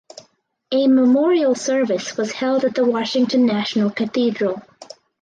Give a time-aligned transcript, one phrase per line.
[0.71, 4.59] A memorial service was held at the Washington National Cathedral.